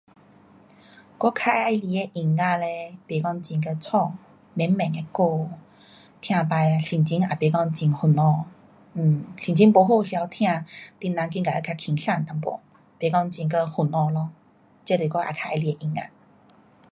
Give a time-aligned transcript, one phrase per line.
[1.19, 4.15] 我较喜欢的音乐嘞不讲很呀吵。
[4.55, 5.47] 慢慢的歌，
[6.19, 8.47] 听起心情也不讲很烦恼。
[8.95, 10.49] um 心情不好时头听，
[10.99, 12.59] 你人觉得会较轻松一点，不
[12.99, 14.31] 讲很会烦恼咯。
[14.85, 16.09] 这是我较喜欢的音乐。